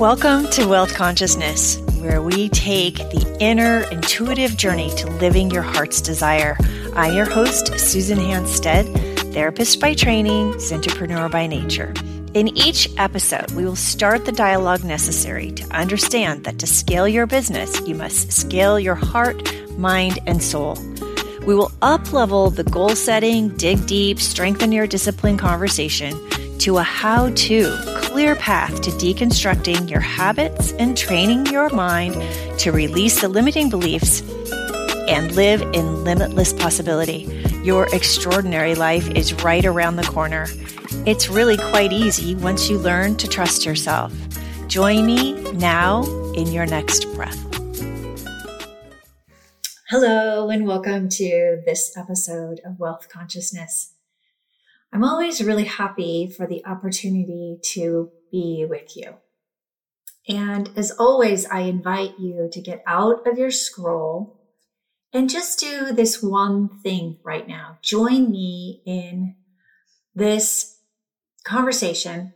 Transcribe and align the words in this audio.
Welcome 0.00 0.48
to 0.52 0.66
Wealth 0.66 0.94
Consciousness, 0.94 1.76
where 2.00 2.22
we 2.22 2.48
take 2.48 2.96
the 2.96 3.36
inner 3.38 3.80
intuitive 3.90 4.56
journey 4.56 4.88
to 4.96 5.10
living 5.18 5.50
your 5.50 5.60
heart's 5.62 6.00
desire. 6.00 6.56
I'm 6.96 7.12
your 7.12 7.28
host, 7.28 7.78
Susan 7.78 8.16
Hanstead, 8.16 8.86
therapist 9.34 9.78
by 9.78 9.92
training, 9.92 10.54
entrepreneur 10.72 11.28
by 11.28 11.46
nature. 11.46 11.92
In 12.32 12.48
each 12.56 12.88
episode, 12.96 13.50
we 13.50 13.66
will 13.66 13.76
start 13.76 14.24
the 14.24 14.32
dialogue 14.32 14.84
necessary 14.84 15.52
to 15.52 15.64
understand 15.70 16.44
that 16.44 16.58
to 16.60 16.66
scale 16.66 17.06
your 17.06 17.26
business, 17.26 17.86
you 17.86 17.94
must 17.94 18.32
scale 18.32 18.80
your 18.80 18.94
heart, 18.94 19.52
mind, 19.76 20.18
and 20.26 20.42
soul. 20.42 20.78
We 21.44 21.54
will 21.54 21.72
up 21.82 22.10
level 22.10 22.48
the 22.48 22.64
goal 22.64 22.96
setting, 22.96 23.48
dig 23.50 23.86
deep, 23.86 24.18
strengthen 24.18 24.72
your 24.72 24.86
discipline 24.86 25.36
conversation 25.36 26.18
to 26.60 26.78
a 26.78 26.82
how 26.82 27.28
to 27.34 28.09
clear 28.20 28.36
path 28.36 28.82
to 28.82 28.90
deconstructing 28.90 29.88
your 29.88 29.98
habits 30.00 30.72
and 30.72 30.94
training 30.94 31.46
your 31.46 31.70
mind 31.70 32.12
to 32.58 32.70
release 32.70 33.22
the 33.22 33.28
limiting 33.28 33.70
beliefs 33.70 34.20
and 35.08 35.34
live 35.34 35.62
in 35.72 36.04
limitless 36.04 36.52
possibility. 36.52 37.26
Your 37.64 37.88
extraordinary 37.94 38.74
life 38.74 39.08
is 39.12 39.32
right 39.42 39.64
around 39.64 39.96
the 39.96 40.02
corner. 40.02 40.44
It's 41.06 41.30
really 41.30 41.56
quite 41.56 41.94
easy 41.94 42.34
once 42.34 42.68
you 42.68 42.76
learn 42.76 43.16
to 43.16 43.26
trust 43.26 43.64
yourself. 43.64 44.12
Join 44.68 45.06
me 45.06 45.40
now 45.52 46.02
in 46.34 46.52
your 46.52 46.66
next 46.66 47.06
breath. 47.14 47.42
Hello, 49.88 50.50
and 50.50 50.66
welcome 50.66 51.08
to 51.08 51.62
this 51.64 51.96
episode 51.96 52.60
of 52.66 52.78
Wealth 52.78 53.08
Consciousness. 53.08 53.94
I'm 54.92 55.04
always 55.04 55.42
really 55.42 55.64
happy 55.64 56.28
for 56.28 56.46
the 56.46 56.64
opportunity 56.66 57.58
to 57.72 58.10
be 58.32 58.66
with 58.68 58.96
you. 58.96 59.14
And 60.28 60.70
as 60.76 60.90
always, 60.92 61.46
I 61.46 61.60
invite 61.60 62.18
you 62.18 62.48
to 62.52 62.60
get 62.60 62.82
out 62.86 63.26
of 63.26 63.38
your 63.38 63.50
scroll 63.50 64.40
and 65.12 65.30
just 65.30 65.58
do 65.58 65.92
this 65.92 66.22
one 66.22 66.80
thing 66.82 67.18
right 67.24 67.46
now. 67.46 67.78
Join 67.82 68.30
me 68.30 68.82
in 68.86 69.36
this 70.14 70.78
conversation 71.44 72.34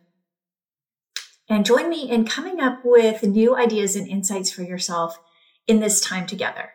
and 1.48 1.66
join 1.66 1.88
me 1.88 2.08
in 2.10 2.24
coming 2.24 2.60
up 2.60 2.80
with 2.84 3.22
new 3.22 3.56
ideas 3.56 3.96
and 3.96 4.08
insights 4.08 4.50
for 4.50 4.62
yourself 4.62 5.18
in 5.66 5.80
this 5.80 6.00
time 6.00 6.26
together. 6.26 6.70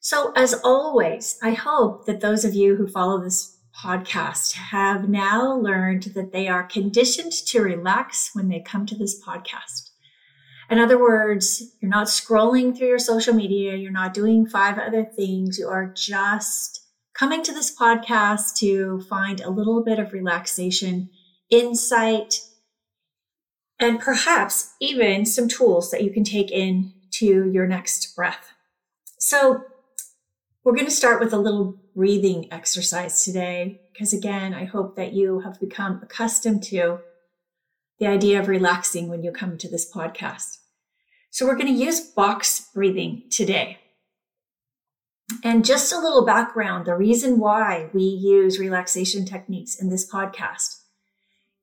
So 0.00 0.32
as 0.34 0.54
always, 0.64 1.38
I 1.42 1.52
hope 1.52 2.06
that 2.06 2.20
those 2.20 2.44
of 2.44 2.54
you 2.54 2.76
who 2.76 2.88
follow 2.88 3.22
this 3.22 3.58
podcast 3.76 4.52
have 4.52 5.08
now 5.08 5.54
learned 5.54 6.04
that 6.14 6.32
they 6.32 6.48
are 6.48 6.62
conditioned 6.62 7.32
to 7.32 7.62
relax 7.62 8.30
when 8.34 8.48
they 8.48 8.60
come 8.60 8.86
to 8.86 8.96
this 8.96 9.22
podcast. 9.22 9.90
In 10.70 10.78
other 10.78 10.98
words, 10.98 11.74
you're 11.80 11.90
not 11.90 12.06
scrolling 12.06 12.76
through 12.76 12.88
your 12.88 12.98
social 12.98 13.34
media, 13.34 13.76
you're 13.76 13.90
not 13.90 14.14
doing 14.14 14.46
five 14.46 14.78
other 14.78 15.04
things, 15.04 15.58
you 15.58 15.68
are 15.68 15.86
just 15.86 16.86
coming 17.14 17.42
to 17.42 17.52
this 17.52 17.74
podcast 17.76 18.54
to 18.56 19.00
find 19.08 19.40
a 19.40 19.50
little 19.50 19.84
bit 19.84 19.98
of 19.98 20.12
relaxation, 20.12 21.10
insight, 21.50 22.40
and 23.78 24.00
perhaps 24.00 24.74
even 24.80 25.26
some 25.26 25.48
tools 25.48 25.90
that 25.90 26.02
you 26.02 26.10
can 26.10 26.24
take 26.24 26.50
in 26.50 26.92
to 27.10 27.50
your 27.50 27.66
next 27.66 28.14
breath. 28.16 28.52
So, 29.18 29.64
we're 30.64 30.74
going 30.74 30.86
to 30.86 30.90
start 30.92 31.20
with 31.20 31.32
a 31.32 31.38
little 31.38 31.76
breathing 31.94 32.52
exercise 32.52 33.24
today, 33.24 33.80
because 33.92 34.12
again, 34.12 34.54
I 34.54 34.64
hope 34.64 34.96
that 34.96 35.12
you 35.12 35.40
have 35.40 35.58
become 35.58 36.00
accustomed 36.02 36.62
to 36.64 37.00
the 37.98 38.06
idea 38.06 38.38
of 38.38 38.48
relaxing 38.48 39.08
when 39.08 39.22
you 39.22 39.32
come 39.32 39.58
to 39.58 39.68
this 39.68 39.90
podcast. 39.90 40.58
So 41.30 41.46
we're 41.46 41.56
going 41.56 41.74
to 41.74 41.84
use 41.84 42.00
box 42.00 42.68
breathing 42.74 43.24
today. 43.30 43.78
And 45.42 45.64
just 45.64 45.92
a 45.92 45.98
little 45.98 46.24
background 46.24 46.86
the 46.86 46.94
reason 46.94 47.38
why 47.38 47.88
we 47.92 48.02
use 48.02 48.58
relaxation 48.58 49.24
techniques 49.24 49.80
in 49.80 49.88
this 49.88 50.08
podcast 50.08 50.82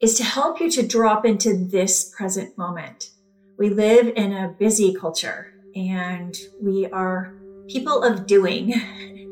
is 0.02 0.16
to 0.16 0.24
help 0.24 0.60
you 0.60 0.72
to 0.72 0.86
drop 0.86 1.26
into 1.26 1.56
this 1.56 2.14
present 2.18 2.58
moment. 2.58 3.12
We 3.58 3.70
live 3.70 4.08
in 4.16 4.34
a 4.34 4.56
busy 4.58 4.94
culture 4.94 5.54
and 5.76 6.36
we 6.62 6.88
are 6.88 7.39
people 7.70 8.04
of 8.04 8.28
doing 8.28 8.74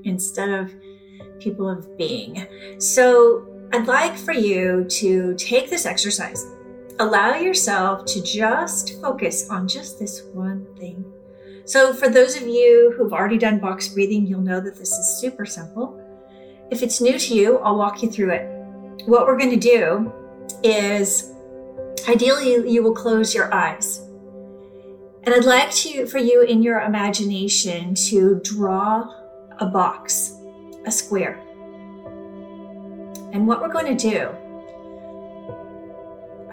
instead 0.05 0.49
of 0.49 0.73
people 1.39 1.69
of 1.69 1.97
being. 1.97 2.47
So 2.79 3.45
I'd 3.73 3.87
like 3.87 4.15
for 4.17 4.33
you 4.33 4.85
to 4.89 5.35
take 5.35 5.69
this 5.69 5.85
exercise. 5.85 6.45
Allow 6.99 7.35
yourself 7.35 8.05
to 8.05 8.23
just 8.23 9.01
focus 9.01 9.49
on 9.49 9.67
just 9.67 9.99
this 9.99 10.23
one 10.33 10.65
thing. 10.77 11.03
So, 11.65 11.93
for 11.93 12.07
those 12.07 12.37
of 12.37 12.47
you 12.47 12.93
who've 12.95 13.11
already 13.11 13.37
done 13.37 13.59
box 13.59 13.89
breathing, 13.89 14.25
you'll 14.25 14.41
know 14.41 14.61
that 14.61 14.77
this 14.77 14.93
is 14.93 15.19
super 15.19 15.45
simple. 15.45 16.01
If 16.71 16.81
it's 16.81 17.01
new 17.01 17.19
to 17.19 17.35
you, 17.35 17.57
I'll 17.57 17.77
walk 17.77 18.01
you 18.01 18.09
through 18.09 18.31
it. 18.31 18.47
What 19.05 19.27
we're 19.27 19.37
going 19.37 19.51
to 19.51 19.57
do 19.57 20.11
is 20.63 21.33
ideally 22.07 22.71
you 22.71 22.81
will 22.81 22.95
close 22.95 23.35
your 23.35 23.53
eyes. 23.53 24.06
And 25.27 25.35
I'd 25.35 25.43
like 25.43 25.71
to 25.71 26.05
for 26.05 26.19
you 26.19 26.43
in 26.43 26.63
your 26.63 26.79
imagination 26.79 27.95
to 27.95 28.39
draw 28.45 29.13
a 29.59 29.65
box 29.65 30.38
a 30.85 30.89
square. 30.91 31.38
And 33.33 33.45
what 33.45 33.59
we're 33.59 33.67
going 33.67 33.97
to 33.97 34.09
do, 34.09 34.29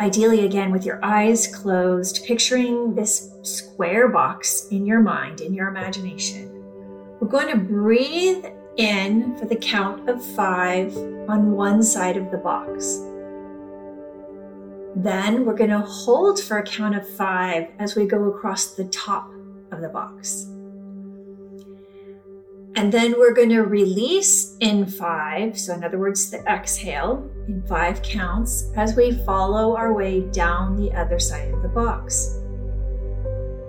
ideally 0.01 0.45
again 0.45 0.73
with 0.73 0.85
your 0.85 0.99
eyes 1.05 1.47
closed, 1.47 2.25
picturing 2.27 2.97
this 2.97 3.31
square 3.43 4.09
box 4.09 4.67
in 4.73 4.85
your 4.85 4.99
mind, 4.99 5.41
in 5.41 5.55
your 5.55 5.69
imagination, 5.69 6.51
we're 7.21 7.29
going 7.29 7.53
to 7.53 7.57
breathe 7.57 8.45
in 8.77 9.37
for 9.39 9.47
the 9.47 9.55
count 9.55 10.09
of 10.09 10.21
five 10.35 10.97
on 11.29 11.53
one 11.53 11.81
side 11.81 12.17
of 12.17 12.29
the 12.33 12.39
box. 12.39 13.01
Then 14.97 15.45
we're 15.45 15.57
going 15.57 15.71
to 15.71 15.81
hold 15.81 16.41
for 16.41 16.59
a 16.59 16.63
count 16.63 16.95
of 16.95 17.09
five 17.09 17.69
as 17.79 17.97
we 17.97 18.07
go 18.07 18.25
across 18.25 18.75
the 18.75 18.85
top 18.85 19.29
of 19.73 19.81
the 19.81 19.89
box. 19.89 20.47
And 22.77 22.93
then 22.93 23.15
we're 23.19 23.35
going 23.35 23.51
to 23.51 23.63
release 23.63 24.57
in 24.59 24.87
five. 24.87 25.59
So, 25.59 25.75
in 25.75 25.85
other 25.85 25.99
words, 25.99 26.31
the 26.31 26.45
exhale 26.45 27.29
in 27.49 27.63
five 27.63 28.03
counts 28.03 28.71
as 28.77 28.97
we 28.97 29.13
follow 29.25 29.77
our 29.77 29.93
way 29.93 30.23
down 30.31 30.77
the 30.77 30.93
other 30.93 31.19
side 31.19 31.53
of 31.55 31.63
the 31.63 31.69
box. 31.69 32.41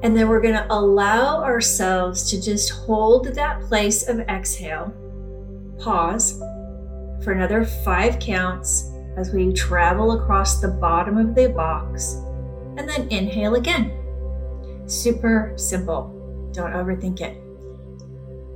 And 0.02 0.16
then 0.16 0.28
we're 0.28 0.42
going 0.42 0.56
to 0.56 0.68
allow 0.72 1.44
ourselves 1.44 2.30
to 2.30 2.42
just 2.42 2.72
hold 2.72 3.25
that 3.34 3.62
place 3.62 4.07
of 4.07 4.19
exhale, 4.22 4.94
pause 5.80 6.40
for 7.24 7.31
another 7.31 7.66
five 7.66 8.19
counts 8.19 8.92
as 9.17 9.31
we 9.31 9.53
travel 9.53 10.21
across 10.21 10.59
the 10.59 10.67
bottom 10.67 11.17
of 11.17 11.35
the 11.35 11.49
box, 11.49 12.15
and 12.77 12.89
then 12.89 13.07
inhale 13.09 13.55
again. 13.55 13.91
Super 14.87 15.53
simple. 15.55 16.49
Don't 16.53 16.73
overthink 16.73 17.21
it. 17.21 17.41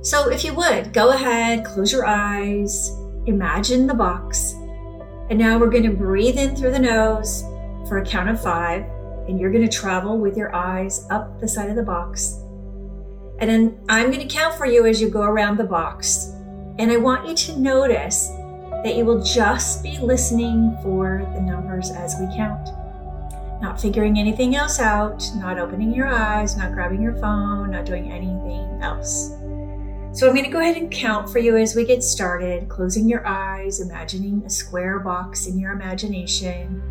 So, 0.02 0.30
if 0.30 0.44
you 0.44 0.54
would, 0.54 0.92
go 0.92 1.10
ahead, 1.10 1.64
close 1.64 1.92
your 1.92 2.06
eyes, 2.06 2.90
imagine 3.26 3.86
the 3.86 3.94
box. 3.94 4.54
And 5.28 5.38
now 5.38 5.58
we're 5.58 5.70
going 5.70 5.84
to 5.84 5.90
breathe 5.90 6.38
in 6.38 6.56
through 6.56 6.72
the 6.72 6.78
nose 6.78 7.42
for 7.88 7.98
a 7.98 8.04
count 8.04 8.28
of 8.28 8.42
five. 8.42 8.84
And 9.28 9.38
you're 9.38 9.52
going 9.52 9.66
to 9.66 9.72
travel 9.72 10.18
with 10.18 10.36
your 10.36 10.54
eyes 10.54 11.06
up 11.10 11.38
the 11.40 11.46
side 11.46 11.70
of 11.70 11.76
the 11.76 11.82
box. 11.82 12.36
And 13.38 13.48
then 13.48 13.78
I'm 13.88 14.10
going 14.10 14.26
to 14.26 14.34
count 14.34 14.56
for 14.56 14.66
you 14.66 14.86
as 14.86 15.00
you 15.00 15.08
go 15.08 15.22
around 15.22 15.56
the 15.56 15.64
box. 15.64 16.32
And 16.78 16.90
I 16.90 16.96
want 16.96 17.28
you 17.28 17.34
to 17.34 17.60
notice 17.60 18.30
that 18.82 18.96
you 18.96 19.04
will 19.04 19.22
just 19.22 19.82
be 19.82 19.98
listening 19.98 20.76
for 20.82 21.28
the 21.34 21.40
numbers 21.40 21.90
as 21.90 22.16
we 22.18 22.26
count. 22.34 22.70
Not 23.60 23.80
figuring 23.80 24.18
anything 24.18 24.56
else 24.56 24.80
out, 24.80 25.22
not 25.36 25.58
opening 25.58 25.92
your 25.92 26.06
eyes, 26.06 26.56
not 26.56 26.72
grabbing 26.72 27.02
your 27.02 27.14
phone, 27.16 27.72
not 27.72 27.84
doing 27.84 28.10
anything 28.10 28.78
else. 28.80 29.30
So 30.12 30.26
I'm 30.26 30.34
going 30.34 30.44
to 30.44 30.50
go 30.50 30.60
ahead 30.60 30.76
and 30.76 30.90
count 30.90 31.30
for 31.30 31.38
you 31.38 31.56
as 31.56 31.76
we 31.76 31.84
get 31.84 32.02
started, 32.02 32.68
closing 32.68 33.08
your 33.08 33.24
eyes, 33.26 33.80
imagining 33.80 34.42
a 34.44 34.50
square 34.50 34.98
box 34.98 35.46
in 35.46 35.58
your 35.58 35.72
imagination. 35.72 36.82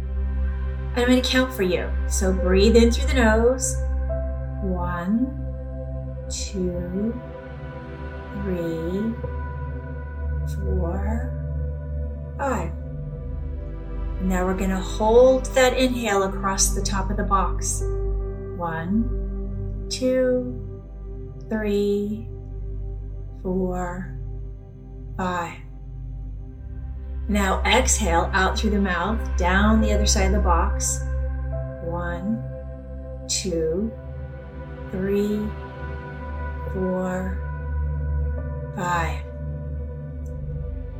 And 0.95 0.99
I'm 0.99 1.07
going 1.07 1.21
to 1.21 1.27
count 1.27 1.53
for 1.53 1.63
you. 1.63 1.89
So 2.07 2.31
breathe 2.31 2.75
in 2.75 2.91
through 2.91 3.07
the 3.07 3.15
nose. 3.15 3.75
One, 4.61 5.35
two, 6.29 7.19
three, 8.43 9.13
four, 10.55 11.38
five. 12.39 12.71
Now 14.21 14.45
we're 14.45 14.57
going 14.57 14.69
to 14.71 14.79
hold 14.79 15.45
that 15.47 15.77
inhale 15.77 16.23
across 16.23 16.69
the 16.69 16.81
top 16.81 17.11
of 17.11 17.17
the 17.17 17.23
box. 17.23 17.83
One, 18.57 19.87
two, 19.89 20.81
three, 21.49 22.27
four, 23.41 24.17
five. 25.15 25.57
Now 27.27 27.61
exhale 27.63 28.29
out 28.33 28.57
through 28.57 28.71
the 28.71 28.81
mouth, 28.81 29.19
down 29.37 29.81
the 29.81 29.93
other 29.93 30.07
side 30.07 30.25
of 30.25 30.31
the 30.31 30.39
box. 30.39 31.01
One, 31.83 32.43
two, 33.27 33.91
three, 34.91 35.47
four, 36.73 37.37
five. 38.75 39.28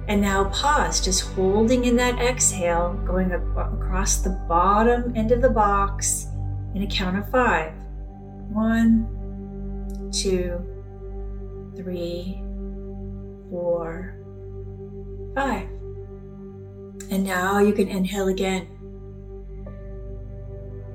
And 0.09 0.21
now 0.21 0.45
pause, 0.45 0.99
just 0.99 1.21
holding 1.21 1.85
in 1.85 1.95
that 1.97 2.19
exhale, 2.19 2.93
going 3.05 3.31
across 3.31 4.17
the 4.17 4.31
bottom 4.49 5.15
end 5.15 5.31
of 5.31 5.43
the 5.43 5.51
box 5.51 6.25
in 6.73 6.81
a 6.81 6.87
count 6.87 7.15
of 7.15 7.29
five. 7.29 7.73
One, 8.49 10.09
two, 10.11 10.59
three, 11.77 12.41
four, 13.51 14.15
five. 15.35 15.69
And 17.11 17.23
now 17.23 17.59
you 17.59 17.71
can 17.71 17.87
inhale 17.87 18.29
again. 18.29 18.67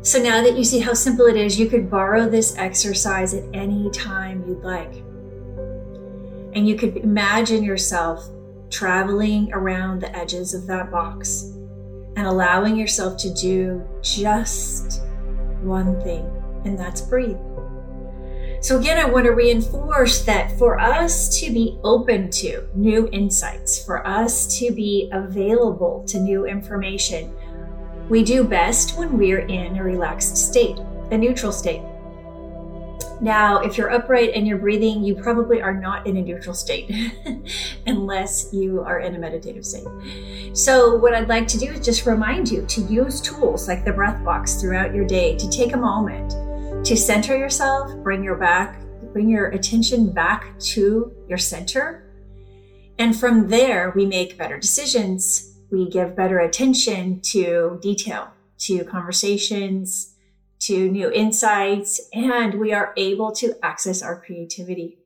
So 0.02 0.20
now 0.20 0.42
that 0.42 0.56
you 0.58 0.64
see 0.64 0.80
how 0.80 0.92
simple 0.92 1.26
it 1.26 1.36
is, 1.36 1.56
you 1.56 1.68
could 1.68 1.88
borrow 1.88 2.28
this 2.28 2.58
exercise 2.58 3.32
at 3.32 3.44
any 3.54 3.90
time 3.90 4.44
you'd 4.48 4.64
like. 4.64 4.92
And 6.56 6.68
you 6.68 6.74
could 6.74 6.96
imagine 6.96 7.62
yourself 7.62 8.28
traveling 8.70 9.52
around 9.52 10.00
the 10.00 10.16
edges 10.16 10.54
of 10.54 10.66
that 10.66 10.90
box 10.90 11.50
and 12.16 12.26
allowing 12.26 12.76
yourself 12.76 13.16
to 13.18 13.32
do 13.34 13.82
just 14.02 15.02
one 15.62 16.00
thing, 16.02 16.24
and 16.64 16.78
that's 16.78 17.00
breathe. 17.00 17.36
So, 18.60 18.78
again, 18.78 18.96
I 18.96 19.04
want 19.04 19.26
to 19.26 19.32
reinforce 19.32 20.24
that 20.24 20.58
for 20.58 20.80
us 20.80 21.38
to 21.40 21.52
be 21.52 21.78
open 21.84 22.30
to 22.30 22.66
new 22.74 23.08
insights, 23.12 23.84
for 23.84 24.06
us 24.06 24.58
to 24.58 24.72
be 24.72 25.10
available 25.12 26.02
to 26.08 26.18
new 26.18 26.46
information, 26.46 27.34
we 28.08 28.22
do 28.22 28.44
best 28.44 28.96
when 28.96 29.18
we're 29.18 29.46
in 29.46 29.76
a 29.76 29.84
relaxed 29.84 30.36
state, 30.36 30.78
a 31.10 31.18
neutral 31.18 31.52
state. 31.52 31.82
Now, 33.24 33.60
if 33.60 33.78
you're 33.78 33.90
upright 33.90 34.32
and 34.34 34.46
you're 34.46 34.58
breathing, 34.58 35.02
you 35.02 35.14
probably 35.14 35.62
are 35.62 35.72
not 35.72 36.06
in 36.06 36.18
a 36.18 36.20
neutral 36.20 36.54
state 36.54 36.90
unless 37.86 38.52
you 38.52 38.82
are 38.82 39.00
in 39.00 39.14
a 39.14 39.18
meditative 39.18 39.64
state. 39.64 39.86
So, 40.54 40.96
what 40.96 41.14
I'd 41.14 41.28
like 41.28 41.48
to 41.48 41.58
do 41.58 41.72
is 41.72 41.82
just 41.82 42.04
remind 42.04 42.50
you 42.50 42.66
to 42.66 42.82
use 42.82 43.22
tools 43.22 43.66
like 43.66 43.82
the 43.82 43.92
breath 43.94 44.22
box 44.26 44.60
throughout 44.60 44.94
your 44.94 45.06
day 45.06 45.38
to 45.38 45.48
take 45.48 45.72
a 45.72 45.78
moment 45.78 46.32
to 46.84 46.94
center 46.98 47.34
yourself, 47.34 47.96
bring 48.02 48.22
your 48.22 48.36
back, 48.36 48.78
bring 49.14 49.30
your 49.30 49.46
attention 49.46 50.12
back 50.12 50.58
to 50.58 51.10
your 51.26 51.38
center. 51.38 52.12
And 52.98 53.18
from 53.18 53.48
there, 53.48 53.90
we 53.96 54.04
make 54.04 54.36
better 54.36 54.58
decisions 54.58 55.54
we 55.70 55.88
give 55.88 56.14
better 56.14 56.38
attention 56.38 57.20
to 57.20 57.78
detail, 57.82 58.28
to 58.58 58.84
conversations, 58.84 60.13
to 60.66 60.90
new 60.90 61.10
insights, 61.10 62.00
and 62.12 62.54
we 62.54 62.72
are 62.72 62.92
able 62.96 63.32
to 63.32 63.54
access 63.62 64.02
our 64.02 64.20
creativity. 64.20 64.98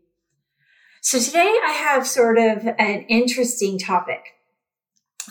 So 1.01 1.19
today 1.19 1.59
I 1.65 1.73
have 1.73 2.07
sort 2.07 2.39
of 2.39 2.67
an 2.79 3.03
interesting 3.09 3.79
topic 3.79 4.35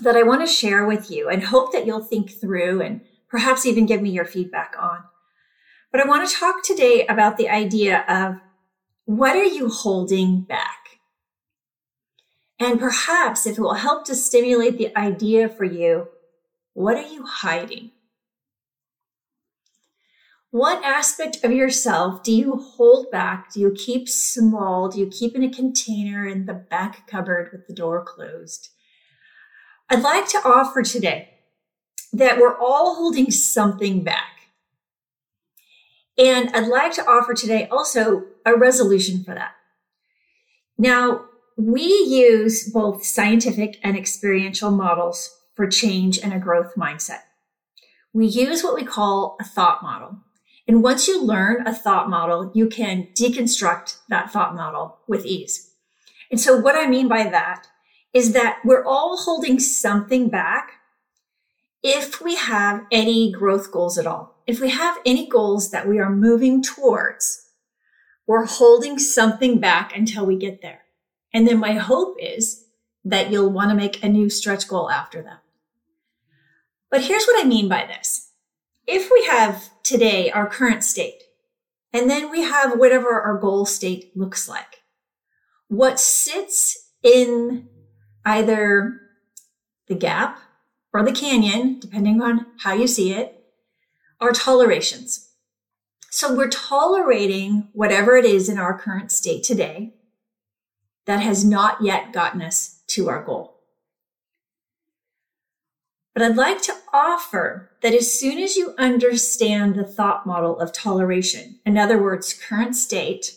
that 0.01 0.15
I 0.15 0.23
want 0.23 0.41
to 0.41 0.47
share 0.47 0.85
with 0.85 1.11
you 1.11 1.29
and 1.29 1.43
hope 1.43 1.71
that 1.71 1.85
you'll 1.85 2.03
think 2.03 2.31
through 2.31 2.81
and 2.81 3.01
perhaps 3.29 3.65
even 3.65 3.85
give 3.85 4.01
me 4.01 4.09
your 4.09 4.25
feedback 4.25 4.75
on. 4.79 5.03
But 5.91 6.01
I 6.01 6.07
want 6.07 6.27
to 6.27 6.35
talk 6.35 6.63
today 6.63 7.05
about 7.07 7.37
the 7.37 7.49
idea 7.49 8.05
of 8.07 8.39
what 9.05 9.35
are 9.35 9.43
you 9.43 9.69
holding 9.69 10.41
back? 10.41 10.99
And 12.59 12.79
perhaps 12.79 13.45
if 13.45 13.57
it 13.57 13.61
will 13.61 13.75
help 13.75 14.05
to 14.05 14.15
stimulate 14.15 14.77
the 14.77 14.95
idea 14.97 15.47
for 15.47 15.63
you, 15.63 16.07
what 16.73 16.97
are 16.97 17.07
you 17.07 17.25
hiding? 17.25 17.91
What 20.57 20.83
aspect 20.83 21.43
of 21.43 21.51
yourself 21.51 22.23
do 22.23 22.33
you 22.33 22.55
hold 22.57 23.11
back? 23.11 23.53
Do 23.53 23.59
you 23.59 23.75
keep 23.77 24.09
small? 24.09 24.89
Do 24.89 24.99
you 24.99 25.05
keep 25.05 25.35
in 25.35 25.43
a 25.43 25.53
container 25.53 26.25
in 26.25 26.47
the 26.47 26.55
back 26.55 27.05
cupboard 27.05 27.49
with 27.51 27.67
the 27.67 27.75
door 27.75 28.03
closed? 28.03 28.69
I'd 29.87 30.01
like 30.01 30.27
to 30.29 30.39
offer 30.39 30.81
today 30.81 31.29
that 32.11 32.39
we're 32.39 32.57
all 32.57 32.95
holding 32.95 33.29
something 33.29 34.03
back. 34.03 34.47
And 36.17 36.49
I'd 36.55 36.65
like 36.65 36.93
to 36.93 37.05
offer 37.05 37.35
today 37.35 37.67
also 37.67 38.23
a 38.43 38.57
resolution 38.57 39.23
for 39.23 39.35
that. 39.35 39.51
Now, 40.75 41.25
we 41.55 41.83
use 41.83 42.67
both 42.67 43.05
scientific 43.05 43.77
and 43.83 43.95
experiential 43.95 44.71
models 44.71 45.39
for 45.53 45.67
change 45.67 46.17
and 46.17 46.33
a 46.33 46.39
growth 46.39 46.73
mindset. 46.75 47.19
We 48.11 48.25
use 48.25 48.63
what 48.63 48.73
we 48.73 48.83
call 48.83 49.37
a 49.39 49.43
thought 49.43 49.83
model. 49.83 50.23
And 50.67 50.83
once 50.83 51.07
you 51.07 51.23
learn 51.23 51.65
a 51.65 51.73
thought 51.73 52.09
model, 52.09 52.51
you 52.53 52.67
can 52.67 53.07
deconstruct 53.13 53.97
that 54.09 54.31
thought 54.31 54.53
model 54.53 54.99
with 55.07 55.25
ease. 55.25 55.71
And 56.29 56.39
so 56.39 56.57
what 56.57 56.75
I 56.75 56.87
mean 56.87 57.07
by 57.07 57.23
that 57.23 57.67
is 58.13 58.33
that 58.33 58.59
we're 58.65 58.83
all 58.83 59.17
holding 59.17 59.59
something 59.59 60.29
back 60.29 60.71
if 61.83 62.21
we 62.21 62.35
have 62.35 62.85
any 62.91 63.31
growth 63.31 63.71
goals 63.71 63.97
at 63.97 64.07
all. 64.07 64.41
If 64.45 64.59
we 64.59 64.69
have 64.69 64.97
any 65.05 65.27
goals 65.27 65.71
that 65.71 65.87
we 65.87 65.99
are 65.99 66.09
moving 66.09 66.61
towards, 66.61 67.49
we're 68.25 68.45
holding 68.45 68.99
something 68.99 69.59
back 69.59 69.95
until 69.95 70.25
we 70.25 70.35
get 70.35 70.61
there. 70.61 70.81
And 71.33 71.47
then 71.47 71.59
my 71.59 71.73
hope 71.73 72.17
is 72.19 72.65
that 73.05 73.31
you'll 73.31 73.51
want 73.51 73.69
to 73.69 73.75
make 73.75 74.03
a 74.03 74.09
new 74.09 74.29
stretch 74.29 74.67
goal 74.67 74.89
after 74.89 75.21
that. 75.21 75.39
But 76.89 77.03
here's 77.03 77.25
what 77.25 77.39
I 77.39 77.47
mean 77.47 77.69
by 77.69 77.85
this. 77.85 78.26
If 78.87 79.11
we 79.11 79.25
have 79.25 79.69
today 79.83 80.31
our 80.31 80.47
current 80.47 80.81
state, 80.81 81.23
and 81.91 82.09
then 82.09 82.31
we 82.31 82.43
have 82.43 82.79
whatever 82.79 83.21
our 83.21 83.37
goal 83.37 83.65
state 83.65 84.15
looks 84.15 84.47
like, 84.47 84.81
what 85.67 85.99
sits 85.99 86.91
in 87.03 87.67
either 88.23 89.01
the 89.87 89.95
gap 89.95 90.39
or 90.93 91.03
the 91.03 91.11
canyon, 91.11 91.79
depending 91.79 92.21
on 92.21 92.45
how 92.59 92.73
you 92.73 92.87
see 92.87 93.11
it, 93.11 93.43
are 94.21 94.31
tolerations. 94.31 95.33
So 96.09 96.33
we're 96.33 96.47
tolerating 96.47 97.67
whatever 97.73 98.15
it 98.15 98.23
is 98.23 98.47
in 98.47 98.57
our 98.57 98.79
current 98.79 99.11
state 99.11 99.43
today 99.43 99.95
that 101.05 101.19
has 101.19 101.43
not 101.43 101.81
yet 101.81 102.13
gotten 102.13 102.41
us 102.41 102.83
to 102.87 103.09
our 103.09 103.21
goal. 103.21 103.56
But 106.17 106.25
I'd 106.25 106.35
like 106.35 106.63
to 106.63 106.73
offer 106.91 107.69
that 107.83 107.93
as 107.93 108.11
soon 108.11 108.39
as 108.39 108.55
you 108.55 108.73
understand 108.79 109.75
the 109.75 109.83
thought 109.83 110.25
model 110.25 110.57
of 110.57 110.73
toleration, 110.73 111.59
in 111.63 111.77
other 111.77 112.01
words, 112.01 112.33
current 112.33 112.75
state, 112.75 113.33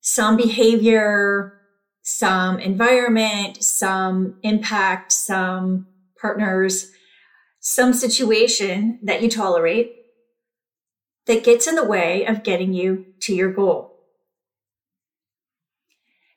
some 0.00 0.38
behavior, 0.38 1.60
some 2.00 2.58
environment, 2.58 3.62
some 3.62 4.38
impact, 4.42 5.12
some 5.12 5.86
partners, 6.18 6.90
some 7.58 7.92
situation 7.92 9.00
that 9.02 9.20
you 9.20 9.28
tolerate 9.28 9.92
that 11.26 11.44
gets 11.44 11.66
in 11.66 11.74
the 11.74 11.84
way 11.84 12.24
of 12.24 12.42
getting 12.42 12.72
you 12.72 13.04
to 13.20 13.34
your 13.34 13.52
goal. 13.52 13.98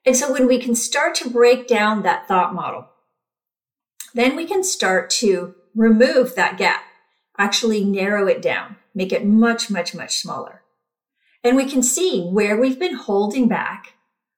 And 0.06 0.18
so 0.18 0.34
when 0.34 0.48
we 0.48 0.60
can 0.60 0.76
start 0.76 1.16
to 1.16 1.30
break 1.30 1.66
down 1.66 2.02
that 2.02 2.28
thought 2.28 2.54
model, 2.54 2.90
then 4.14 4.36
we 4.36 4.46
can 4.46 4.64
start 4.64 5.10
to 5.10 5.56
remove 5.76 6.36
that 6.36 6.58
gap, 6.58 6.84
actually 7.38 7.84
narrow 7.84 8.28
it 8.28 8.42
down, 8.42 8.78
make 8.94 9.12
it 9.12 9.26
much, 9.26 9.70
much, 9.70 9.96
much 9.96 10.18
smaller. 10.18 10.62
And 11.44 11.58
we 11.58 11.70
can 11.70 11.84
see 11.84 12.24
where 12.24 12.58
we've 12.60 12.80
been 12.80 12.96
holding 12.96 13.48
back 13.48 13.94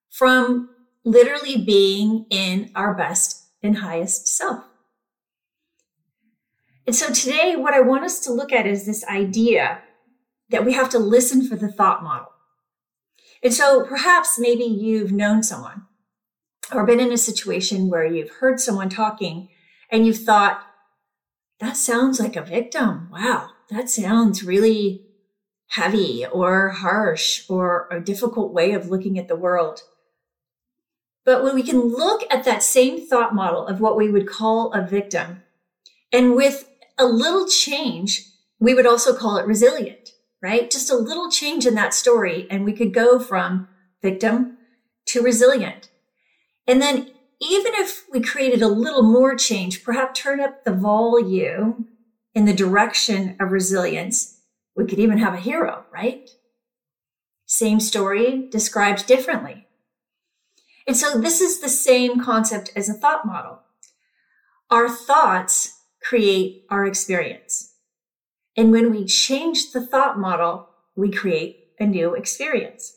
from 0.09 0.69
literally 1.03 1.57
being 1.57 2.25
in 2.29 2.71
our 2.75 2.93
best 2.93 3.45
and 3.61 3.77
highest 3.77 4.27
self. 4.27 4.63
And 6.87 6.95
so 6.95 7.11
today, 7.11 7.55
what 7.55 7.73
I 7.73 7.81
want 7.81 8.03
us 8.03 8.19
to 8.21 8.31
look 8.31 8.51
at 8.51 8.67
is 8.67 8.85
this 8.85 9.03
idea 9.05 9.81
that 10.49 10.65
we 10.65 10.73
have 10.73 10.89
to 10.89 10.99
listen 10.99 11.47
for 11.47 11.55
the 11.55 11.71
thought 11.71 12.03
model. 12.03 12.31
And 13.43 13.53
so 13.53 13.85
perhaps 13.85 14.39
maybe 14.39 14.63
you've 14.63 15.11
known 15.11 15.43
someone 15.43 15.83
or 16.71 16.85
been 16.85 16.99
in 16.99 17.11
a 17.11 17.17
situation 17.17 17.89
where 17.89 18.05
you've 18.05 18.31
heard 18.39 18.59
someone 18.59 18.89
talking 18.89 19.49
and 19.89 20.05
you've 20.05 20.23
thought, 20.23 20.61
that 21.59 21.77
sounds 21.77 22.19
like 22.19 22.35
a 22.35 22.41
victim. 22.41 23.09
Wow, 23.11 23.49
that 23.69 23.89
sounds 23.89 24.43
really 24.43 25.05
heavy 25.69 26.25
or 26.25 26.69
harsh 26.69 27.45
or 27.49 27.87
a 27.91 27.99
difficult 27.99 28.53
way 28.53 28.73
of 28.73 28.89
looking 28.89 29.17
at 29.17 29.27
the 29.27 29.35
world. 29.35 29.81
But 31.23 31.43
when 31.43 31.55
we 31.55 31.63
can 31.63 31.79
look 31.81 32.23
at 32.29 32.43
that 32.43 32.61
same 32.61 33.07
thought 33.07 33.33
model 33.33 33.65
of 33.65 33.79
what 33.79 33.97
we 33.97 34.11
would 34.11 34.27
call 34.27 34.71
a 34.73 34.85
victim, 34.85 35.43
and 36.11 36.35
with 36.35 36.69
a 36.97 37.05
little 37.05 37.47
change, 37.47 38.23
we 38.59 38.73
would 38.73 38.85
also 38.85 39.15
call 39.15 39.37
it 39.37 39.47
resilient 39.47 40.11
right? 40.45 40.69
Just 40.69 40.91
a 40.91 40.95
little 40.95 41.31
change 41.31 41.65
in 41.65 41.73
that 41.73 41.91
story, 41.91 42.45
and 42.51 42.63
we 42.63 42.73
could 42.73 42.93
go 42.93 43.17
from 43.17 43.67
victim 44.03 44.57
to 45.07 45.23
resilient. 45.23 45.89
And 46.67 46.79
then, 46.79 47.09
even 47.45 47.73
if 47.75 48.05
we 48.11 48.21
created 48.21 48.61
a 48.61 48.67
little 48.67 49.03
more 49.03 49.35
change, 49.35 49.83
perhaps 49.83 50.19
turn 50.19 50.39
up 50.39 50.63
the 50.63 50.73
volume 50.73 51.87
in 52.33 52.45
the 52.45 52.53
direction 52.53 53.35
of 53.39 53.51
resilience, 53.51 54.33
We 54.75 54.85
could 54.85 54.99
even 54.99 55.19
have 55.19 55.33
a 55.33 55.37
hero, 55.39 55.85
right? 55.93 56.29
Same 57.45 57.79
story 57.79 58.49
described 58.49 59.07
differently. 59.07 59.67
And 60.85 60.97
so 60.97 61.19
this 61.19 61.39
is 61.39 61.61
the 61.61 61.69
same 61.69 62.19
concept 62.19 62.71
as 62.75 62.89
a 62.89 62.93
thought 62.93 63.25
model. 63.25 63.61
Our 64.69 64.89
thoughts 64.89 65.81
create 66.03 66.65
our 66.69 66.85
experience. 66.85 67.73
And 68.57 68.71
when 68.71 68.91
we 68.91 69.05
change 69.05 69.71
the 69.71 69.85
thought 69.85 70.19
model, 70.19 70.69
we 70.95 71.09
create 71.11 71.67
a 71.79 71.85
new 71.85 72.15
experience. 72.15 72.94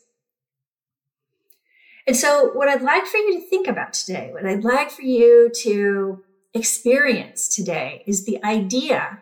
And 2.09 2.17
so, 2.17 2.49
what 2.53 2.67
I'd 2.67 2.81
like 2.81 3.05
for 3.05 3.17
you 3.17 3.39
to 3.39 3.47
think 3.47 3.67
about 3.67 3.93
today, 3.93 4.31
what 4.33 4.43
I'd 4.43 4.63
like 4.63 4.89
for 4.89 5.03
you 5.03 5.51
to 5.61 6.23
experience 6.55 7.47
today 7.47 8.03
is 8.07 8.25
the 8.25 8.43
idea 8.43 9.19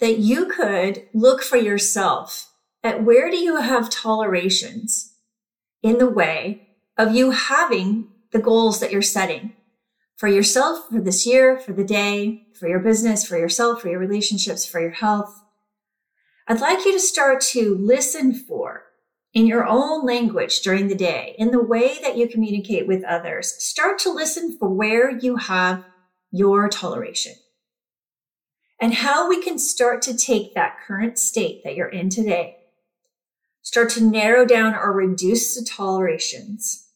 that 0.00 0.18
you 0.18 0.46
could 0.46 1.06
look 1.14 1.40
for 1.40 1.56
yourself 1.56 2.50
at 2.82 3.04
where 3.04 3.30
do 3.30 3.36
you 3.36 3.60
have 3.60 3.90
tolerations 3.90 5.14
in 5.84 5.98
the 5.98 6.10
way 6.10 6.70
of 6.98 7.14
you 7.14 7.30
having 7.30 8.08
the 8.32 8.40
goals 8.40 8.80
that 8.80 8.90
you're 8.90 9.02
setting 9.02 9.52
for 10.16 10.26
yourself, 10.26 10.88
for 10.88 11.00
this 11.00 11.24
year, 11.24 11.60
for 11.60 11.72
the 11.72 11.84
day, 11.84 12.42
for 12.58 12.66
your 12.66 12.80
business, 12.80 13.24
for 13.24 13.38
yourself, 13.38 13.82
for 13.82 13.88
your 13.88 14.00
relationships, 14.00 14.66
for 14.66 14.80
your 14.80 14.90
health. 14.90 15.44
I'd 16.48 16.60
like 16.60 16.84
you 16.84 16.90
to 16.90 16.98
start 16.98 17.40
to 17.52 17.76
listen 17.76 18.34
for 18.34 18.89
in 19.32 19.46
your 19.46 19.64
own 19.64 20.04
language 20.04 20.60
during 20.60 20.88
the 20.88 20.94
day, 20.94 21.34
in 21.38 21.50
the 21.50 21.62
way 21.62 21.98
that 22.02 22.16
you 22.16 22.28
communicate 22.28 22.86
with 22.86 23.04
others. 23.04 23.54
Start 23.62 23.98
to 24.00 24.10
listen 24.10 24.56
for 24.58 24.68
where 24.68 25.10
you 25.10 25.36
have 25.36 25.84
your 26.32 26.68
toleration 26.68 27.34
and 28.80 28.94
how 28.94 29.28
we 29.28 29.42
can 29.42 29.58
start 29.58 30.02
to 30.02 30.16
take 30.16 30.54
that 30.54 30.78
current 30.86 31.18
state 31.18 31.62
that 31.64 31.76
you're 31.76 31.88
in 31.88 32.08
today, 32.08 32.56
start 33.62 33.90
to 33.90 34.02
narrow 34.02 34.44
down 34.44 34.74
or 34.74 34.92
reduce 34.92 35.54
the 35.54 35.64
tolerations 35.64 36.88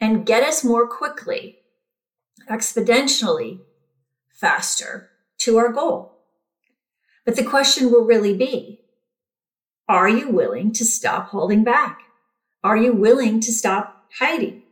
and 0.00 0.24
get 0.24 0.44
us 0.44 0.62
more 0.62 0.86
quickly, 0.86 1.58
exponentially 2.48 3.58
faster 4.30 5.10
to 5.38 5.58
our 5.58 5.72
goal. 5.72 6.22
But 7.26 7.36
the 7.36 7.44
question 7.44 7.90
will 7.90 8.04
really 8.04 8.36
be, 8.36 8.77
are 9.88 10.08
you 10.08 10.28
willing 10.30 10.72
to 10.72 10.84
stop 10.84 11.28
holding 11.28 11.64
back? 11.64 12.02
Are 12.62 12.76
you 12.76 12.92
willing 12.92 13.40
to 13.40 13.52
stop 13.52 14.04
hiding? 14.18 14.62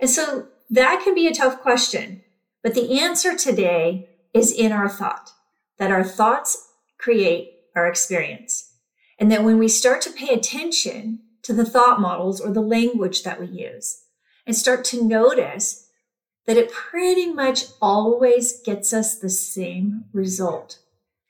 And 0.00 0.08
so 0.08 0.48
that 0.70 1.02
can 1.04 1.14
be 1.14 1.26
a 1.26 1.34
tough 1.34 1.60
question, 1.60 2.22
but 2.62 2.74
the 2.74 3.00
answer 3.00 3.36
today 3.36 4.08
is 4.32 4.52
in 4.52 4.72
our 4.72 4.88
thought 4.88 5.32
that 5.78 5.90
our 5.90 6.04
thoughts 6.04 6.68
create 6.98 7.52
our 7.74 7.86
experience. 7.86 8.74
And 9.18 9.30
that 9.30 9.44
when 9.44 9.58
we 9.58 9.68
start 9.68 10.00
to 10.02 10.12
pay 10.12 10.32
attention 10.32 11.20
to 11.42 11.52
the 11.52 11.64
thought 11.64 12.00
models 12.00 12.40
or 12.40 12.52
the 12.52 12.62
language 12.62 13.22
that 13.22 13.40
we 13.40 13.46
use 13.46 14.02
and 14.46 14.56
start 14.56 14.84
to 14.86 15.04
notice 15.04 15.88
that 16.46 16.56
it 16.56 16.72
pretty 16.72 17.32
much 17.32 17.66
always 17.82 18.60
gets 18.62 18.92
us 18.92 19.18
the 19.18 19.30
same 19.30 20.04
result, 20.12 20.78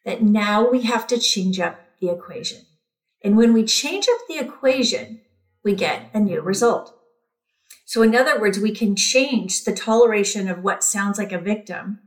that 0.05 0.23
now 0.23 0.69
we 0.69 0.83
have 0.83 1.07
to 1.09 1.19
change 1.19 1.59
up 1.59 1.81
the 2.01 2.09
equation. 2.11 2.61
And 3.23 3.37
when 3.37 3.53
we 3.53 3.65
change 3.65 4.07
up 4.09 4.21
the 4.29 4.39
equation, 4.39 5.21
we 5.63 5.75
get 5.75 6.11
a 6.15 6.21
new 6.21 6.41
result. 6.41 6.97
So 7.85 8.03
in 8.03 8.15
other 8.15 8.41
words, 8.41 8.59
we 8.59 8.75
can 8.75 8.97
change 8.97 9.65
the 9.65 9.75
toleration 9.75 10.49
of 10.49 10.63
what 10.63 10.85
sounds 10.85 11.19
like 11.19 11.33
a 11.33 11.39
victim 11.39 11.99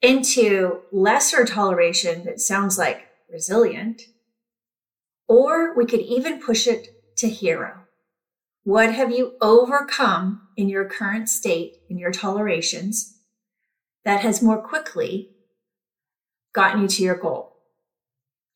into 0.00 0.80
lesser 0.90 1.44
toleration 1.44 2.24
that 2.24 2.40
sounds 2.40 2.78
like 2.78 3.06
resilient, 3.30 4.02
or 5.28 5.74
we 5.74 5.86
could 5.86 6.00
even 6.00 6.40
push 6.40 6.66
it 6.66 6.88
to 7.16 7.28
hero. 7.28 7.84
What 8.64 8.94
have 8.94 9.10
you 9.10 9.34
overcome 9.40 10.48
in 10.56 10.68
your 10.68 10.84
current 10.84 11.28
state, 11.28 11.78
in 11.88 11.98
your 11.98 12.12
tolerations, 12.12 13.18
that 14.04 14.20
has 14.20 14.42
more 14.42 14.60
quickly 14.60 15.30
gotten 16.52 16.82
you 16.82 16.88
to 16.88 17.02
your 17.02 17.16
goal? 17.16 17.56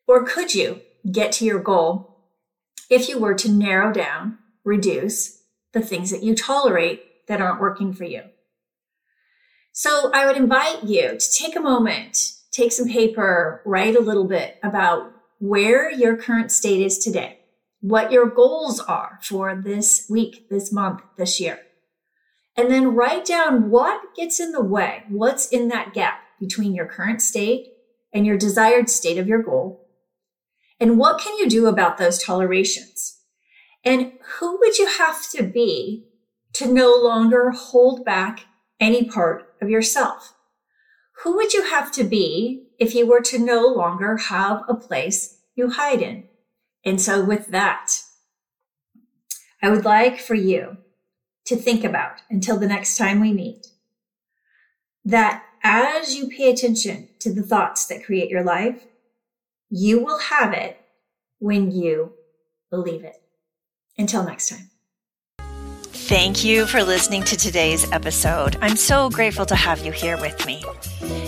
Or 0.06 0.24
could 0.24 0.54
you 0.54 0.80
get 1.10 1.32
to 1.32 1.44
your 1.44 1.60
goal 1.60 2.16
if 2.88 3.08
you 3.08 3.18
were 3.18 3.34
to 3.34 3.50
narrow 3.50 3.92
down, 3.92 4.38
reduce 4.64 5.42
the 5.72 5.80
things 5.80 6.10
that 6.10 6.22
you 6.22 6.34
tolerate 6.34 7.26
that 7.26 7.40
aren't 7.40 7.60
working 7.60 7.92
for 7.92 8.04
you? 8.04 8.22
So 9.72 10.10
I 10.14 10.26
would 10.26 10.36
invite 10.36 10.84
you 10.84 11.18
to 11.18 11.32
take 11.32 11.56
a 11.56 11.60
moment, 11.60 12.32
take 12.50 12.72
some 12.72 12.88
paper, 12.88 13.60
write 13.66 13.94
a 13.94 14.00
little 14.00 14.24
bit 14.24 14.58
about 14.62 15.12
where 15.38 15.90
your 15.90 16.16
current 16.16 16.50
state 16.50 16.80
is 16.80 16.98
today, 16.98 17.40
what 17.80 18.10
your 18.10 18.26
goals 18.26 18.80
are 18.80 19.18
for 19.22 19.54
this 19.54 20.06
week, 20.08 20.48
this 20.48 20.72
month, 20.72 21.02
this 21.18 21.40
year. 21.40 21.60
And 22.56 22.70
then 22.70 22.94
write 22.94 23.26
down 23.26 23.68
what 23.68 24.00
gets 24.16 24.40
in 24.40 24.52
the 24.52 24.62
way, 24.62 25.02
what's 25.10 25.48
in 25.48 25.68
that 25.68 25.92
gap 25.92 26.20
between 26.40 26.74
your 26.74 26.86
current 26.86 27.20
state 27.20 27.66
and 28.14 28.24
your 28.24 28.38
desired 28.38 28.88
state 28.88 29.18
of 29.18 29.28
your 29.28 29.42
goal. 29.42 29.85
And 30.78 30.98
what 30.98 31.20
can 31.20 31.36
you 31.38 31.48
do 31.48 31.66
about 31.66 31.98
those 31.98 32.22
tolerations? 32.22 33.20
And 33.84 34.12
who 34.38 34.58
would 34.58 34.78
you 34.78 34.86
have 34.86 35.28
to 35.30 35.42
be 35.42 36.06
to 36.56 36.66
no 36.66 36.94
longer 36.94 37.50
hold 37.50 38.02
back 38.02 38.46
any 38.80 39.04
part 39.04 39.54
of 39.60 39.68
yourself. 39.68 40.34
Who 41.22 41.36
would 41.36 41.52
you 41.52 41.64
have 41.64 41.92
to 41.92 42.04
be 42.04 42.68
if 42.78 42.94
you 42.94 43.06
were 43.06 43.20
to 43.22 43.38
no 43.38 43.66
longer 43.66 44.16
have 44.16 44.62
a 44.68 44.74
place 44.74 45.38
you 45.54 45.70
hide 45.70 46.00
in? 46.00 46.24
And 46.84 47.00
so 47.00 47.22
with 47.22 47.48
that, 47.48 47.92
I 49.62 49.68
would 49.70 49.84
like 49.84 50.18
for 50.18 50.34
you 50.34 50.78
to 51.46 51.56
think 51.56 51.84
about 51.84 52.20
until 52.30 52.58
the 52.58 52.68
next 52.68 52.96
time 52.96 53.20
we 53.20 53.32
meet 53.32 53.66
that 55.04 55.44
as 55.62 56.16
you 56.16 56.28
pay 56.28 56.50
attention 56.50 57.08
to 57.20 57.32
the 57.32 57.42
thoughts 57.42 57.86
that 57.86 58.04
create 58.04 58.30
your 58.30 58.42
life, 58.42 58.86
you 59.70 60.04
will 60.04 60.18
have 60.18 60.52
it 60.52 60.80
when 61.38 61.70
you 61.70 62.12
believe 62.70 63.04
it. 63.04 63.16
Until 63.98 64.24
next 64.24 64.48
time. 64.48 64.70
Thank 66.08 66.44
you 66.44 66.66
for 66.66 66.84
listening 66.84 67.24
to 67.24 67.36
today's 67.36 67.90
episode. 67.90 68.56
I'm 68.60 68.76
so 68.76 69.10
grateful 69.10 69.44
to 69.46 69.56
have 69.56 69.84
you 69.84 69.90
here 69.90 70.16
with 70.18 70.46
me. 70.46 70.62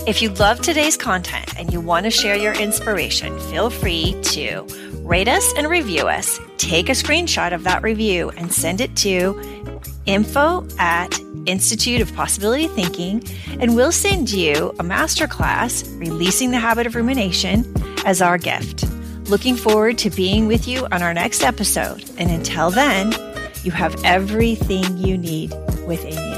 If 0.06 0.22
you 0.22 0.30
love 0.30 0.60
today's 0.60 0.96
content 0.96 1.58
and 1.58 1.72
you 1.72 1.80
want 1.80 2.04
to 2.04 2.10
share 2.10 2.36
your 2.36 2.52
inspiration, 2.54 3.38
feel 3.50 3.70
free 3.70 4.16
to 4.22 4.62
rate 5.02 5.26
us 5.26 5.52
and 5.56 5.68
review 5.68 6.06
us. 6.06 6.38
Take 6.58 6.88
a 6.90 6.92
screenshot 6.92 7.52
of 7.52 7.64
that 7.64 7.82
review 7.82 8.30
and 8.30 8.52
send 8.52 8.80
it 8.80 8.94
to 8.98 9.80
info 10.08 10.66
at 10.78 11.20
Institute 11.46 12.00
of 12.00 12.12
Possibility 12.14 12.66
Thinking, 12.66 13.22
and 13.60 13.76
we'll 13.76 13.92
send 13.92 14.30
you 14.30 14.70
a 14.78 14.82
masterclass, 14.82 15.86
Releasing 16.00 16.50
the 16.50 16.58
Habit 16.58 16.86
of 16.86 16.94
Rumination, 16.94 17.64
as 18.04 18.20
our 18.20 18.38
gift. 18.38 18.84
Looking 19.28 19.56
forward 19.56 19.98
to 19.98 20.10
being 20.10 20.46
with 20.46 20.66
you 20.66 20.86
on 20.90 21.02
our 21.02 21.12
next 21.12 21.42
episode. 21.42 22.02
And 22.16 22.30
until 22.30 22.70
then, 22.70 23.12
you 23.62 23.70
have 23.72 24.02
everything 24.04 24.96
you 24.96 25.18
need 25.18 25.52
within 25.86 26.12
you. 26.12 26.37